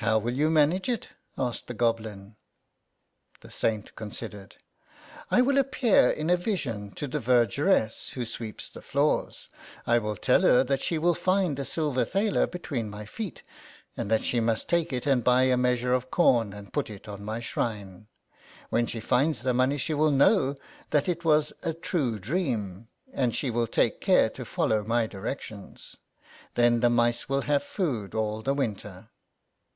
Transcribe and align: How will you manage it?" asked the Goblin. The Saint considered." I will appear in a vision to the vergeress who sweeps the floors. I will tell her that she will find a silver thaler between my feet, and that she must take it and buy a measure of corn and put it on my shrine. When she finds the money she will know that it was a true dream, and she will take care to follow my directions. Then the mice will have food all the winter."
How 0.10 0.18
will 0.18 0.32
you 0.32 0.48
manage 0.48 0.88
it?" 0.88 1.10
asked 1.46 1.66
the 1.66 1.74
Goblin. 1.74 2.36
The 3.42 3.50
Saint 3.50 3.94
considered." 3.96 4.56
I 5.30 5.42
will 5.42 5.58
appear 5.58 6.08
in 6.08 6.30
a 6.30 6.38
vision 6.38 6.92
to 6.92 7.06
the 7.06 7.20
vergeress 7.20 8.08
who 8.14 8.24
sweeps 8.24 8.70
the 8.70 8.80
floors. 8.80 9.50
I 9.86 9.98
will 9.98 10.16
tell 10.16 10.40
her 10.40 10.64
that 10.64 10.80
she 10.80 10.96
will 10.96 11.12
find 11.14 11.58
a 11.58 11.66
silver 11.66 12.06
thaler 12.06 12.46
between 12.46 12.88
my 12.88 13.04
feet, 13.04 13.42
and 13.94 14.10
that 14.10 14.24
she 14.24 14.40
must 14.40 14.70
take 14.70 14.90
it 14.90 15.06
and 15.06 15.22
buy 15.22 15.42
a 15.42 15.58
measure 15.58 15.92
of 15.92 16.10
corn 16.10 16.54
and 16.54 16.72
put 16.72 16.88
it 16.88 17.06
on 17.06 17.22
my 17.22 17.40
shrine. 17.40 18.06
When 18.70 18.86
she 18.86 19.00
finds 19.00 19.42
the 19.42 19.52
money 19.52 19.76
she 19.76 19.92
will 19.92 20.10
know 20.10 20.54
that 20.92 21.10
it 21.10 21.26
was 21.26 21.52
a 21.62 21.74
true 21.74 22.18
dream, 22.18 22.88
and 23.12 23.36
she 23.36 23.50
will 23.50 23.66
take 23.66 24.00
care 24.00 24.30
to 24.30 24.46
follow 24.46 24.82
my 24.82 25.06
directions. 25.06 25.98
Then 26.54 26.80
the 26.80 26.88
mice 26.88 27.28
will 27.28 27.42
have 27.42 27.62
food 27.62 28.14
all 28.14 28.40
the 28.40 28.54
winter." 28.54 29.10